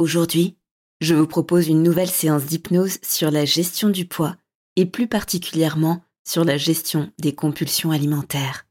[0.00, 0.56] Aujourd'hui,
[1.00, 4.36] je vous propose une nouvelle séance d'hypnose sur la gestion du poids
[4.76, 8.68] et plus particulièrement sur la gestion des compulsions alimentaires.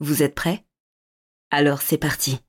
[0.00, 0.64] Vous êtes prêts?
[1.52, 2.40] Alors c'est parti.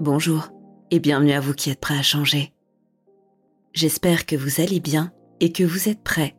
[0.00, 0.48] Bonjour
[0.90, 2.54] et bienvenue à vous qui êtes prêts à changer.
[3.74, 6.34] J'espère que vous allez bien et que vous êtes prêts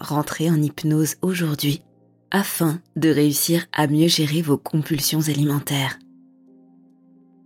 [0.00, 1.82] rentrer en hypnose aujourd'hui
[2.30, 5.98] afin de réussir à mieux gérer vos compulsions alimentaires.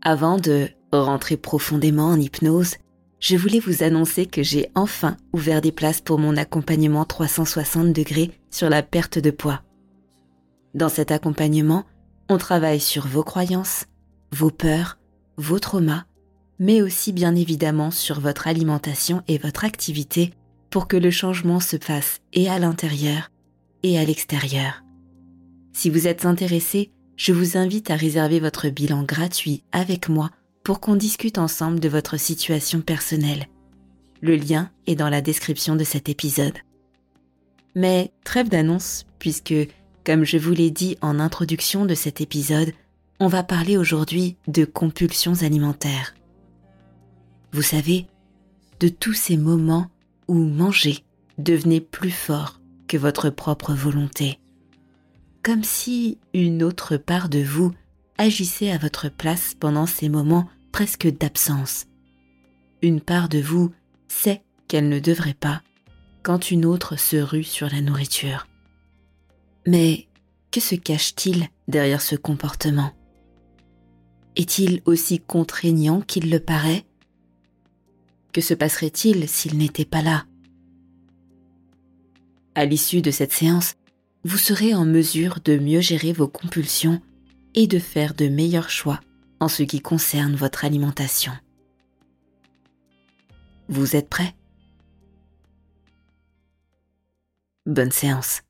[0.03, 2.77] Avant de rentrer profondément en hypnose,
[3.21, 8.33] je voulais vous annoncer que j'ai enfin ouvert des places pour mon accompagnement 360 degrés
[8.51, 9.63] sur la perte de poids.
[10.75, 11.85] Dans cet accompagnement,
[12.29, 13.87] on travaille sur vos croyances,
[14.33, 14.99] vos peurs,
[15.37, 16.05] vos traumas,
[16.59, 20.35] mais aussi bien évidemment sur votre alimentation et votre activité
[20.73, 23.31] pour que le changement se fasse et à l'intérieur
[23.83, 24.83] et à l'extérieur.
[25.73, 30.31] Si vous êtes intéressé, je vous invite à réserver votre bilan gratuit avec moi
[30.65, 33.49] pour qu'on discute ensemble de votre situation personnelle.
[34.23, 36.57] Le lien est dans la description de cet épisode.
[37.75, 39.55] Mais trêve d'annonce, puisque,
[40.07, 42.73] comme je vous l'ai dit en introduction de cet épisode,
[43.21, 46.15] on va parler aujourd'hui de compulsions alimentaires.
[47.53, 48.07] Vous savez,
[48.81, 49.92] de tous ces moments
[50.29, 51.05] où manger
[51.39, 54.39] devenait plus fort que votre propre volonté.
[55.43, 57.73] Comme si une autre part de vous
[58.19, 61.87] agissait à votre place pendant ces moments presque d'absence.
[62.83, 63.73] Une part de vous
[64.09, 65.63] sait qu'elle ne devrait pas
[66.23, 68.47] quand une autre se rue sur la nourriture.
[69.67, 70.07] Mais
[70.51, 72.93] que se cache-t-il derrière ce comportement?
[74.37, 76.85] Est-il aussi contraignant qu'il le paraît?
[78.33, 80.27] Que se passerait-il s'il n'était pas là?
[82.55, 83.75] À l'issue de cette séance,
[84.25, 87.03] vous serez en mesure de mieux gérer vos compulsions
[87.55, 89.01] et de faire de meilleurs choix
[89.41, 91.33] en ce qui concerne votre alimentation.
[93.69, 94.35] Vous êtes prêt?
[97.67, 98.43] Bonne séance.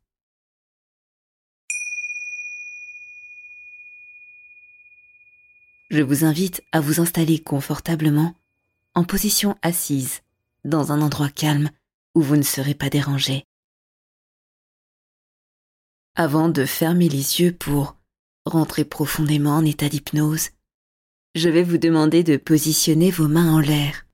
[5.91, 8.35] Je vous invite à vous installer confortablement
[8.95, 10.21] en position assise
[10.65, 11.71] dans un endroit calme
[12.15, 13.45] où vous ne serez pas dérangé.
[16.15, 17.97] Avant de fermer les yeux pour
[18.45, 20.51] rentrer profondément en état d'hypnose,
[21.35, 24.07] je vais vous demander de positionner vos mains en l'air,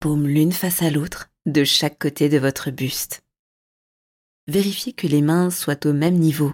[0.00, 3.24] paumes l'une face à l'autre de chaque côté de votre buste.
[4.46, 6.52] Vérifiez que les mains soient au même niveau,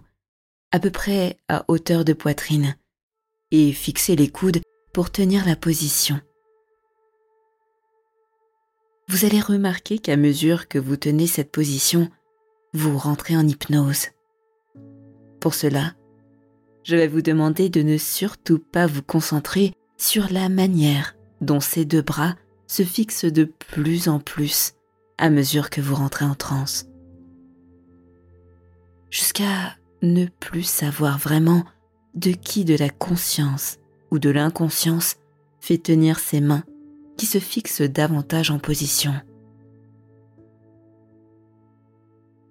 [0.70, 2.76] à peu près à hauteur de poitrine,
[3.50, 4.60] et fixez les coudes
[4.92, 6.20] pour tenir la position.
[9.10, 12.08] Vous allez remarquer qu'à mesure que vous tenez cette position,
[12.74, 14.06] vous rentrez en hypnose.
[15.40, 15.94] Pour cela,
[16.84, 21.84] je vais vous demander de ne surtout pas vous concentrer sur la manière dont ces
[21.84, 22.36] deux bras
[22.68, 24.74] se fixent de plus en plus
[25.18, 26.86] à mesure que vous rentrez en transe.
[29.10, 31.64] Jusqu'à ne plus savoir vraiment
[32.14, 33.78] de qui de la conscience
[34.12, 35.16] ou de l'inconscience
[35.58, 36.62] fait tenir ses mains
[37.20, 39.12] qui se fixent davantage en position.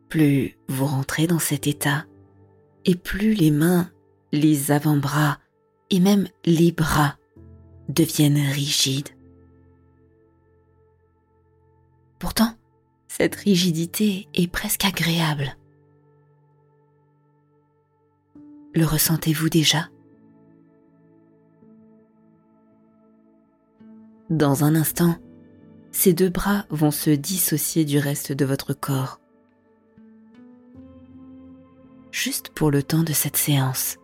[0.10, 2.06] Plus vous rentrez dans cet état,
[2.86, 3.90] et plus les mains,
[4.32, 5.40] les avant-bras
[5.90, 7.18] et même les bras
[7.88, 9.10] deviennent rigides.
[12.20, 12.54] Pourtant,
[13.08, 15.58] cette rigidité est presque agréable.
[18.76, 19.90] Le ressentez-vous déjà?
[24.30, 25.16] Dans un instant,
[25.92, 29.20] ces deux bras vont se dissocier du reste de votre corps.
[32.12, 33.98] Juste pour le temps de cette séance.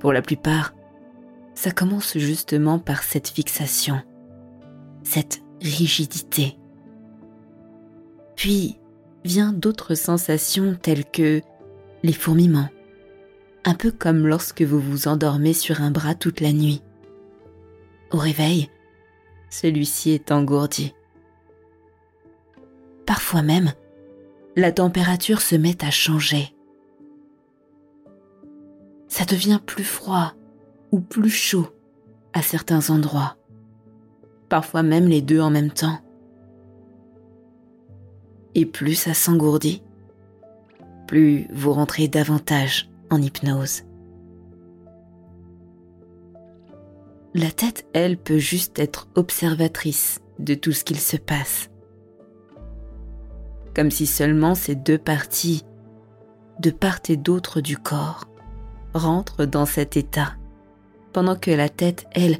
[0.00, 0.74] Pour la plupart,
[1.54, 4.02] ça commence justement par cette fixation,
[5.02, 6.58] cette rigidité.
[8.36, 8.78] Puis
[9.24, 11.40] vient d'autres sensations telles que
[12.02, 12.68] les fourmillements,
[13.64, 16.82] un peu comme lorsque vous vous endormez sur un bras toute la nuit.
[18.12, 18.70] Au réveil,
[19.50, 20.94] celui-ci est engourdi.
[23.04, 23.72] Parfois même,
[24.56, 26.54] la température se met à changer.
[29.08, 30.34] Ça devient plus froid
[30.92, 31.68] ou plus chaud
[32.32, 33.36] à certains endroits.
[34.48, 35.98] Parfois même les deux en même temps.
[38.54, 39.82] Et plus ça s'engourdit,
[41.06, 43.82] plus vous rentrez davantage en hypnose.
[47.36, 51.68] La tête, elle, peut juste être observatrice de tout ce qu'il se passe.
[53.74, 55.62] Comme si seulement ces deux parties,
[56.60, 58.24] de part et d'autre du corps,
[58.94, 60.36] rentrent dans cet état,
[61.12, 62.38] pendant que la tête, elle,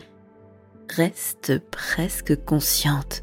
[0.89, 3.23] reste presque consciente.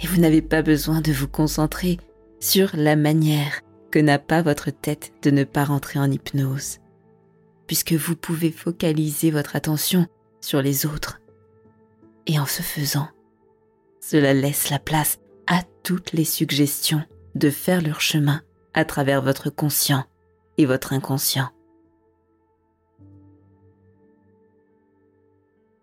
[0.00, 1.98] Et vous n'avez pas besoin de vous concentrer
[2.38, 6.78] sur la manière que n'a pas votre tête de ne pas rentrer en hypnose,
[7.66, 10.06] puisque vous pouvez focaliser votre attention
[10.40, 11.20] sur les autres.
[12.26, 13.08] Et en ce faisant,
[14.00, 17.02] cela laisse la place à toutes les suggestions
[17.34, 18.42] de faire leur chemin
[18.74, 20.04] à travers votre conscient
[20.58, 21.48] et votre inconscient.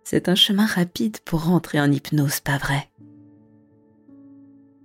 [0.04, 2.90] C'est un chemin rapide pour rentrer en hypnose, pas vrai?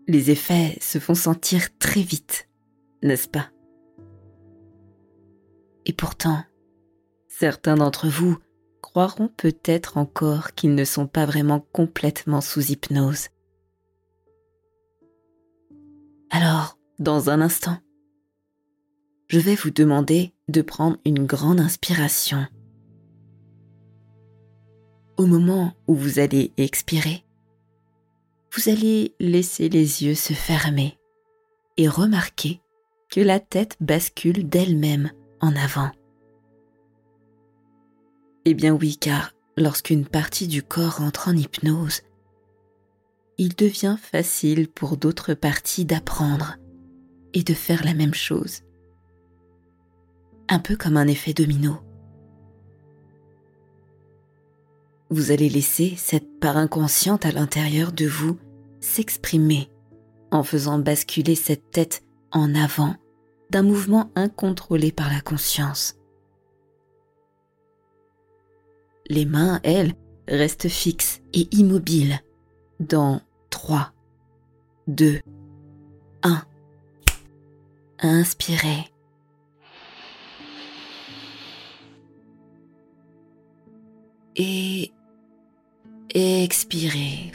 [0.08, 2.49] Les effets se font sentir très vite
[3.02, 3.50] n'est-ce pas?
[5.86, 6.44] Et pourtant,
[7.28, 8.38] certains d'entre vous
[8.80, 13.28] croiront peut-être encore qu'ils ne sont pas vraiment complètement sous hypnose.
[16.30, 17.78] Alors, dans un instant,
[19.28, 22.46] je vais vous demander de prendre une grande inspiration.
[25.16, 27.24] Au moment où vous allez expirer,
[28.52, 30.98] vous allez laisser les yeux se fermer
[31.76, 32.60] et remarquer
[33.10, 35.10] que la tête bascule d'elle-même
[35.40, 35.90] en avant.
[38.44, 42.02] Eh bien oui, car lorsqu'une partie du corps entre en hypnose,
[43.36, 46.56] il devient facile pour d'autres parties d'apprendre
[47.34, 48.62] et de faire la même chose.
[50.48, 51.78] Un peu comme un effet domino.
[55.10, 58.38] Vous allez laisser cette part inconsciente à l'intérieur de vous
[58.80, 59.70] s'exprimer
[60.30, 62.96] en faisant basculer cette tête en avant
[63.50, 65.96] d'un mouvement incontrôlé par la conscience.
[69.08, 69.94] Les mains, elles,
[70.28, 72.20] restent fixes et immobiles
[72.78, 73.92] dans 3,
[74.86, 75.20] 2,
[76.22, 76.42] 1.
[77.98, 78.92] Inspirez.
[84.36, 84.92] Et
[86.14, 87.32] expirez.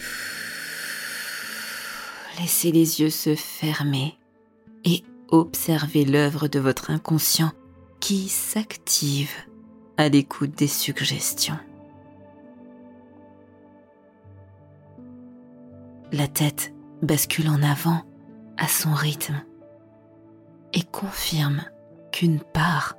[2.39, 4.17] Laissez les yeux se fermer
[4.85, 7.51] et observez l'œuvre de votre inconscient
[7.99, 9.33] qui s'active
[9.97, 11.57] à l'écoute des suggestions.
[16.11, 18.03] La tête bascule en avant
[18.57, 19.43] à son rythme
[20.73, 21.63] et confirme
[22.11, 22.95] qu'une part,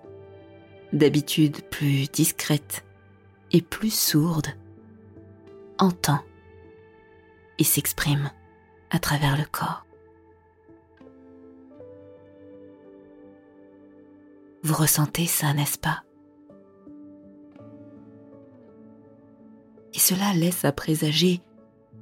[0.92, 2.84] d'habitude plus discrète
[3.52, 4.48] et plus sourde,
[5.78, 6.20] entend
[7.58, 8.30] et s'exprime
[8.90, 9.85] à travers le corps.
[14.66, 16.02] Vous ressentez ça, n'est-ce pas?
[19.94, 21.40] Et cela laisse à présager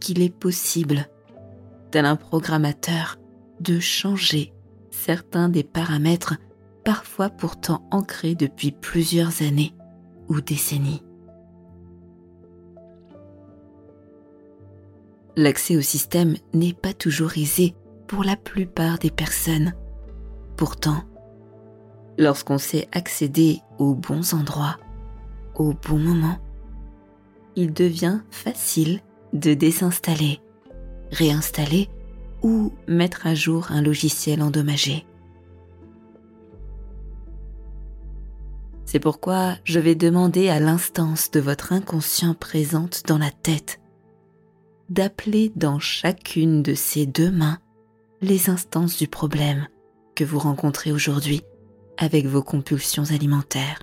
[0.00, 1.10] qu'il est possible,
[1.90, 3.18] tel un programmateur,
[3.60, 4.54] de changer
[4.90, 6.38] certains des paramètres
[6.86, 9.74] parfois pourtant ancrés depuis plusieurs années
[10.30, 11.02] ou décennies.
[15.36, 17.74] L'accès au système n'est pas toujours aisé
[18.06, 19.74] pour la plupart des personnes.
[20.56, 21.04] Pourtant,
[22.18, 24.78] lorsqu'on sait accéder aux bons endroits,
[25.54, 26.38] au bon moment,
[27.56, 29.00] il devient facile
[29.32, 30.40] de désinstaller,
[31.10, 31.88] réinstaller
[32.42, 35.06] ou mettre à jour un logiciel endommagé.
[38.84, 43.80] C'est pourquoi je vais demander à l'instance de votre inconscient présente dans la tête
[44.90, 47.58] d'appeler dans chacune de ces deux mains
[48.20, 49.66] les instances du problème
[50.14, 51.42] que vous rencontrez aujourd'hui
[51.96, 53.80] avec vos compulsions alimentaires.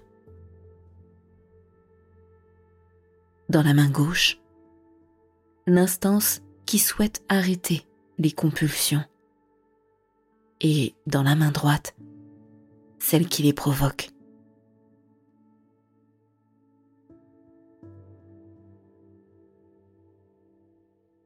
[3.52, 4.40] dans la main gauche,
[5.68, 7.86] l'instance qui souhaite arrêter
[8.18, 9.04] les compulsions.
[10.62, 11.96] Et dans la main droite,
[12.98, 14.10] celle qui les provoque.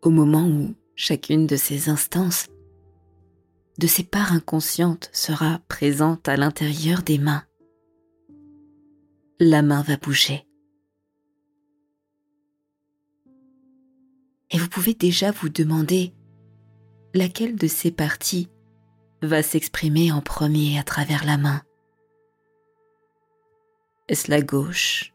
[0.02, 2.48] Au moment où chacune de ces instances,
[3.78, 7.44] de ces parts inconscientes sera présente à l'intérieur des mains,
[9.40, 10.48] la main va bouger.
[14.52, 16.14] Et vous pouvez déjà vous demander
[17.14, 18.50] laquelle de ces parties
[19.22, 21.62] va s'exprimer en premier à travers la main?
[24.08, 25.14] Est-ce la gauche?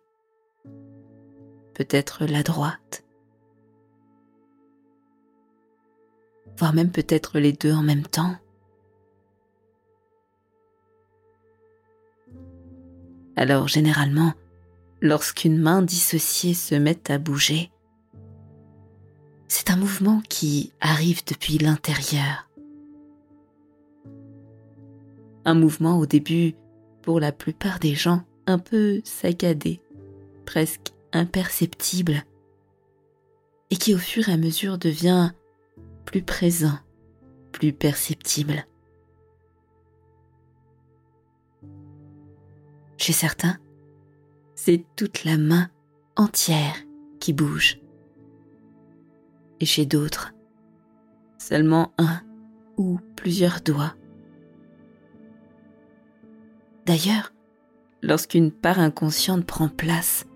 [1.75, 3.05] Peut-être la droite?
[6.59, 8.37] Voire même peut-être les deux en même temps?
[13.37, 14.35] Alors généralement,
[15.01, 17.71] lorsqu'une main dissociée se met à bouger,
[19.49, 22.49] c'est un mouvement qui arrive depuis l'intérieur.
[25.45, 26.55] Un mouvement au début,
[27.03, 29.81] pour la plupart des gens, un peu saccadé,
[30.45, 32.25] presque imperceptible,
[33.71, 35.33] et qui au fur et à mesure devient
[36.05, 36.79] plus présent,
[37.53, 38.67] plus perceptible.
[43.01, 43.57] Chez certains,
[44.55, 45.71] c'est toute la main
[46.17, 46.75] entière
[47.19, 47.81] qui bouge.
[49.59, 50.35] Et chez d'autres,
[51.39, 52.21] seulement un
[52.77, 53.95] ou plusieurs doigts.
[56.85, 57.33] D'ailleurs,
[58.03, 60.27] lorsqu'une part inconsciente prend place,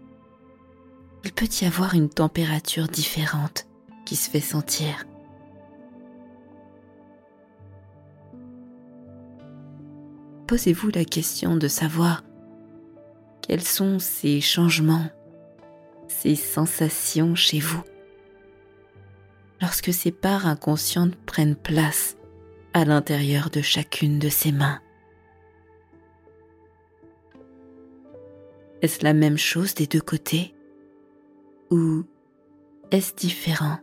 [1.22, 3.66] il peut y avoir une température différente
[4.06, 5.04] qui se fait sentir.
[10.46, 12.22] Posez-vous la question de savoir
[13.46, 15.06] quels sont ces changements,
[16.08, 17.82] ces sensations chez vous?
[19.60, 22.16] Lorsque ces parts inconscientes prennent place
[22.72, 24.80] à l'intérieur de chacune de ces mains.
[28.80, 30.54] Est-ce la même chose des deux côtés?
[31.70, 32.04] Ou
[32.90, 33.78] est-ce différent?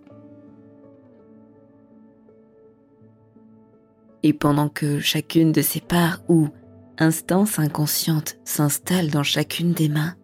[4.23, 6.49] Et pendant que chacune de ces parts ou
[7.01, 10.15] instance inconsciente s'installe dans chacune des mains,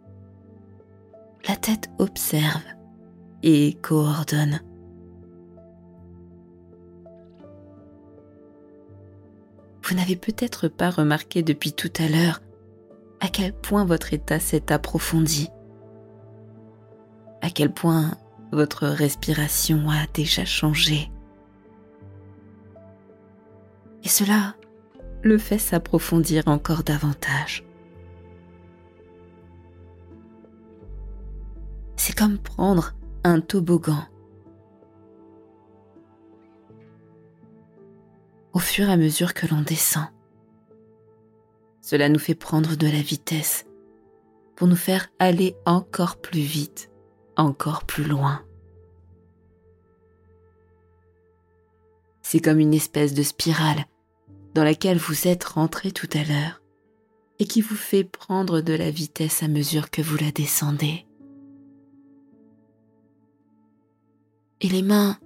[1.47, 2.61] la tête observe
[3.41, 4.61] et coordonne.
[9.81, 12.41] Vous n'avez peut-être pas remarqué depuis tout à l'heure
[13.21, 15.49] à quel point votre état s'est approfondi,
[17.41, 18.11] à quel point
[18.51, 21.09] votre respiration a déjà changé.
[24.03, 24.53] Et cela
[25.23, 27.63] le fait s'approfondir encore davantage.
[31.95, 32.93] C'est comme prendre
[33.23, 34.05] un toboggan.
[38.53, 40.07] Au fur et à mesure que l'on descend,
[41.81, 43.65] cela nous fait prendre de la vitesse
[44.55, 46.89] pour nous faire aller encore plus vite,
[47.35, 48.41] encore plus loin.
[52.21, 53.85] C'est comme une espèce de spirale
[54.53, 56.61] dans laquelle vous êtes rentré tout à l'heure
[57.39, 61.05] et qui vous fait prendre de la vitesse à mesure que vous la descendez.
[64.61, 65.19] Et les mains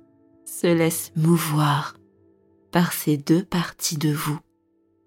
[0.45, 1.95] se laissent mouvoir
[2.71, 4.39] par ces deux parties de vous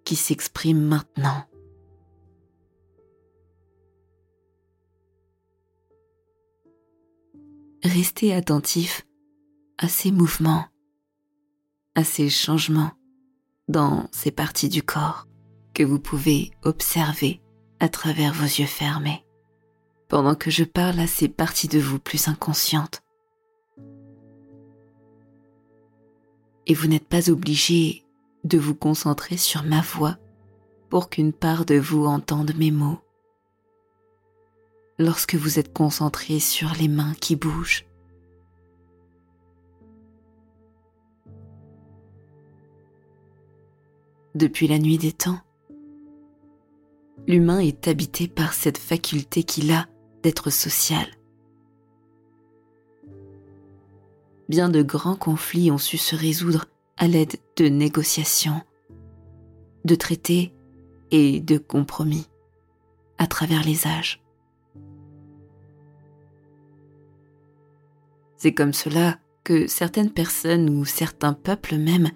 [0.04, 1.44] qui s'expriment maintenant.
[7.82, 9.06] Restez attentif
[9.76, 10.64] à ces mouvements,
[11.94, 12.92] à ces changements
[13.68, 15.26] dans ces parties du corps
[15.72, 17.40] que vous pouvez observer
[17.80, 19.24] à travers vos yeux fermés,
[20.08, 23.02] pendant que je parle à ces parties de vous plus inconscientes.
[26.66, 28.04] Et vous n'êtes pas obligé
[28.44, 30.16] de vous concentrer sur ma voix
[30.88, 33.00] pour qu'une part de vous entende mes mots.
[34.98, 37.84] Lorsque vous êtes concentré sur les mains qui bougent,
[44.34, 45.38] depuis la nuit des temps.
[47.26, 49.86] L'humain est habité par cette faculté qu'il a
[50.22, 51.06] d'être social.
[54.48, 58.60] Bien de grands conflits ont su se résoudre à l'aide de négociations,
[59.84, 60.52] de traités
[61.10, 62.26] et de compromis
[63.18, 64.22] à travers les âges.
[68.36, 72.10] C'est comme cela que certaines personnes ou certains peuples même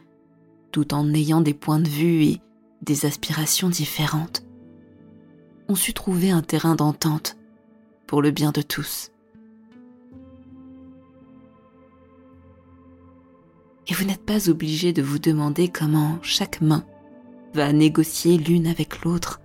[0.78, 2.40] tout en ayant des points de vue et
[2.82, 4.44] des aspirations différentes,
[5.68, 7.37] on sut trouver un terrain d'entente
[8.06, 9.11] pour le bien de tous.
[13.88, 16.85] Et vous n'êtes pas obligé de vous demander comment chaque main
[17.54, 19.40] va négocier l'une avec l'autre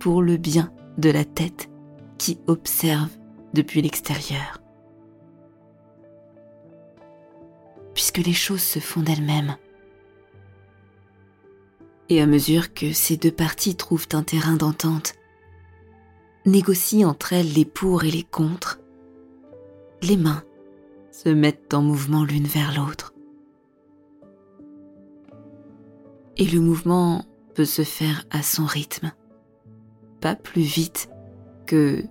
[0.00, 1.70] pour le bien de la tête
[2.18, 3.08] qui observe
[3.54, 4.60] depuis l'extérieur.
[7.94, 9.56] Puisque les choses se font d'elles-mêmes,
[12.08, 15.14] et à mesure que ces deux parties trouvent un terrain d'entente,
[16.46, 18.80] négocient entre elles les pour et les contre,
[20.02, 20.44] les mains
[21.10, 23.14] se mettent en mouvement l'une vers l'autre.
[26.36, 29.12] Et le mouvement peut se faire à son rythme,
[30.20, 31.08] pas plus vite
[31.66, 32.04] que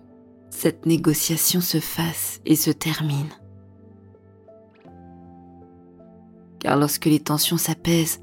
[0.50, 3.30] cette négociation se fasse et se termine.
[6.60, 8.23] Car lorsque les tensions s'apaisent,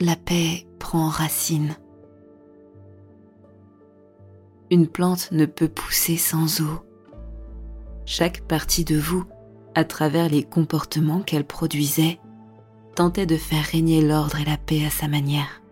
[0.00, 1.76] la paix prend racine.
[4.70, 6.84] Une plante ne peut pousser sans eau.
[8.06, 9.24] Chaque partie de vous,
[9.74, 12.18] à travers les comportements qu'elle produisait,
[12.96, 15.62] tentait de faire régner l'ordre et la paix à sa manière.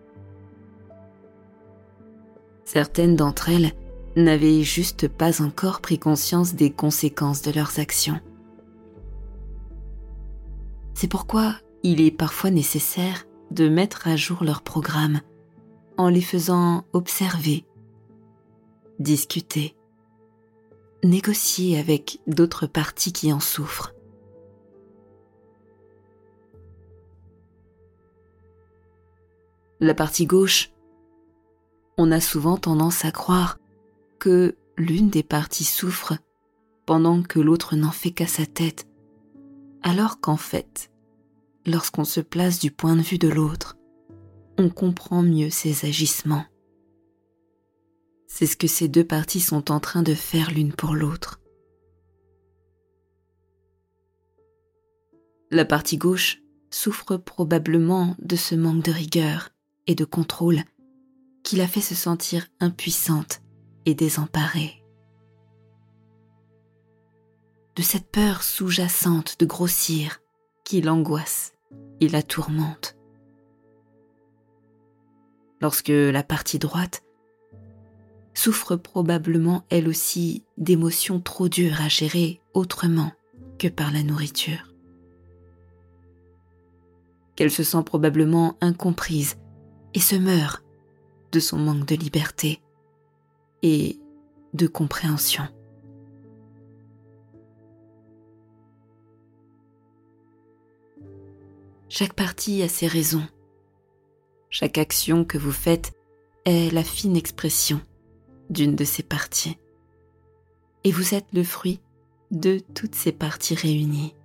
[2.65, 3.73] Certaines d'entre elles
[4.15, 8.19] n'avaient juste pas encore pris conscience des conséquences de leurs actions.
[10.93, 15.21] C'est pourquoi il est parfois nécessaire de mettre à jour leur programme
[15.97, 17.65] en les faisant observer,
[18.97, 19.75] discuter,
[21.03, 23.93] négocier avec d'autres parties qui en souffrent.
[29.79, 30.71] La partie gauche,
[31.97, 33.59] on a souvent tendance à croire
[34.17, 36.13] que l'une des parties souffre
[36.87, 38.87] pendant que l'autre n'en fait qu'à sa tête,
[39.83, 40.89] alors qu'en fait,
[41.65, 43.77] lorsqu'on se place du point de vue de l'autre,
[44.57, 46.45] on comprend mieux ses agissements.
[48.27, 51.39] C'est ce que ces deux parties sont en train de faire l'une pour l'autre.
[55.51, 56.41] La partie gauche
[56.71, 59.49] souffre probablement de ce manque de rigueur
[59.85, 60.63] et de contrôle
[61.43, 63.41] qui la fait se sentir impuissante
[63.85, 64.83] et désemparée.
[67.75, 70.21] De cette peur sous-jacente de grossir
[70.63, 71.52] qui l'angoisse
[71.99, 72.97] et la tourmente.
[75.61, 77.03] Lorsque la partie droite
[78.33, 83.11] souffre probablement elle aussi d'émotions trop dures à gérer autrement
[83.57, 84.73] que par la nourriture.
[87.35, 89.37] Qu'elle se sent probablement incomprise
[89.93, 90.63] et se meurt
[91.31, 92.61] de son manque de liberté
[93.61, 93.99] et
[94.53, 95.47] de compréhension.
[101.95, 103.27] Chaque partie a ses raisons.
[104.49, 105.93] Chaque action que vous faites
[106.43, 107.81] est la fine expression
[108.49, 109.59] d'une de ces parties.
[110.85, 111.81] Et vous êtes le fruit
[112.31, 114.15] de toutes ces parties réunies.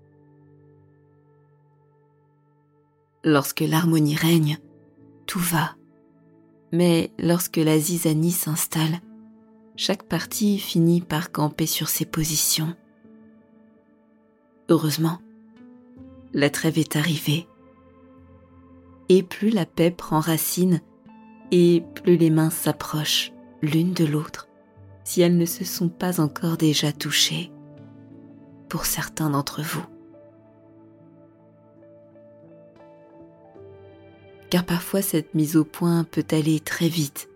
[3.23, 4.57] Lorsque l'harmonie règne,
[5.27, 5.77] tout va.
[6.73, 9.03] Mais lorsque la zizanie s'installe,
[9.77, 12.75] chaque partie finit par camper sur ses positions.
[14.71, 15.19] Heureusement,
[16.33, 17.47] la trêve est arrivée
[19.09, 20.81] et plus la paix prend racine,
[21.51, 24.49] et plus les mains s'approchent l'une de l'autre,
[25.05, 27.51] si elles ne se sont pas encore déjà touchées,
[28.69, 29.85] pour certains d'entre vous.
[34.51, 37.29] Car parfois cette mise au point peut aller très vite,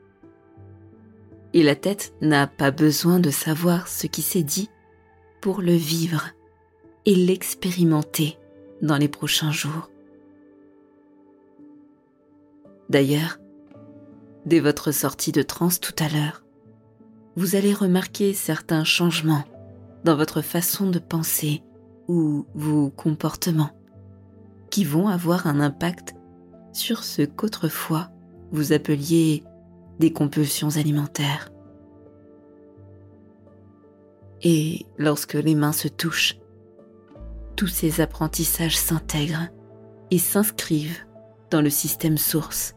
[1.54, 4.70] et la tête n'a pas besoin de savoir ce qui s'est dit
[5.40, 6.28] pour le vivre
[7.04, 8.38] et l'expérimenter
[8.80, 9.91] dans les prochains jours.
[12.92, 13.38] D'ailleurs,
[14.44, 16.44] dès votre sortie de transe tout à l'heure,
[17.37, 19.44] vous allez remarquer certains changements
[20.05, 21.62] dans votre façon de penser
[22.07, 23.70] ou vos comportements
[24.70, 26.16] qui vont avoir un impact
[26.74, 28.11] sur ce qu'autrefois
[28.50, 29.42] vous appeliez
[29.98, 31.48] des compulsions alimentaires.
[34.42, 36.38] Et lorsque les mains se touchent,
[37.57, 39.48] tous ces apprentissages s'intègrent
[40.11, 41.07] et s'inscrivent
[41.50, 42.74] dans le système source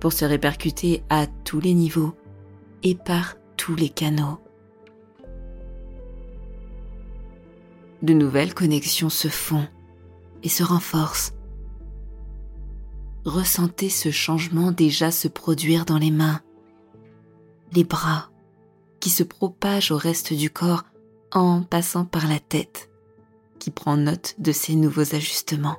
[0.00, 2.14] pour se répercuter à tous les niveaux
[2.82, 4.38] et par tous les canaux.
[8.02, 9.66] De nouvelles connexions se font
[10.42, 11.34] et se renforcent.
[13.24, 16.40] Ressentez ce changement déjà se produire dans les mains,
[17.72, 18.30] les bras,
[19.00, 20.84] qui se propagent au reste du corps
[21.32, 22.88] en passant par la tête,
[23.58, 25.76] qui prend note de ces nouveaux ajustements.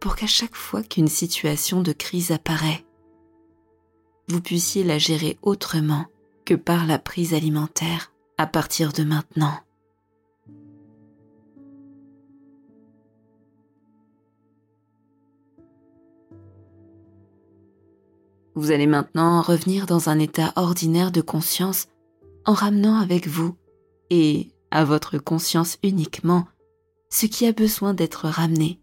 [0.00, 2.84] pour qu'à chaque fois qu'une situation de crise apparaît,
[4.28, 6.06] vous puissiez la gérer autrement
[6.46, 9.54] que par la prise alimentaire à partir de maintenant.
[18.54, 21.88] Vous allez maintenant revenir dans un état ordinaire de conscience
[22.46, 23.54] en ramenant avec vous
[24.10, 26.46] et à votre conscience uniquement
[27.10, 28.79] ce qui a besoin d'être ramené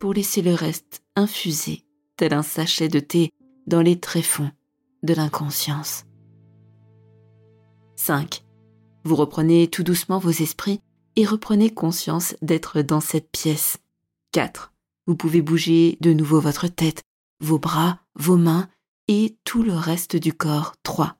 [0.00, 1.84] pour laisser le reste infuser
[2.16, 3.30] tel un sachet de thé
[3.66, 4.50] dans les tréfonds
[5.02, 6.04] de l'inconscience.
[7.96, 8.42] 5.
[9.04, 10.80] Vous reprenez tout doucement vos esprits
[11.16, 13.78] et reprenez conscience d'être dans cette pièce.
[14.32, 14.72] 4.
[15.06, 17.02] Vous pouvez bouger de nouveau votre tête,
[17.40, 18.68] vos bras, vos mains
[19.06, 20.74] et tout le reste du corps.
[20.82, 21.16] 3.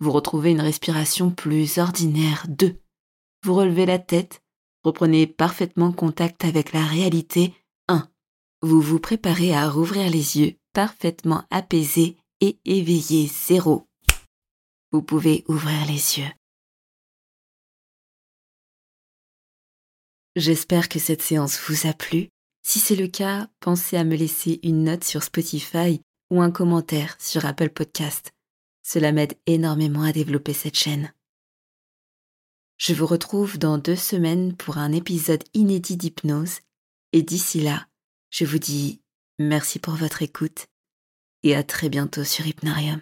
[0.00, 2.46] Vous retrouvez une respiration plus ordinaire.
[2.48, 2.80] 2.
[3.44, 4.42] Vous relevez la tête,
[4.82, 7.52] reprenez parfaitement contact avec la réalité.
[8.64, 8.66] 1.
[8.66, 13.26] Vous vous préparez à rouvrir les yeux, parfaitement apaisé et éveillé.
[13.26, 13.86] 0.
[14.90, 16.32] Vous pouvez ouvrir les yeux.
[20.36, 22.28] J'espère que cette séance vous a plu.
[22.66, 26.00] Si c'est le cas, pensez à me laisser une note sur Spotify
[26.30, 28.32] ou un commentaire sur Apple Podcast.
[28.82, 31.12] Cela m'aide énormément à développer cette chaîne.
[32.78, 36.60] Je vous retrouve dans deux semaines pour un épisode inédit d'hypnose
[37.12, 37.86] et d'ici là,
[38.34, 39.00] je vous dis
[39.38, 40.66] merci pour votre écoute
[41.44, 43.00] et à très bientôt sur Hypnarium.